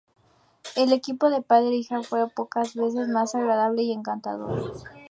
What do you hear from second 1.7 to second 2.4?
hija fue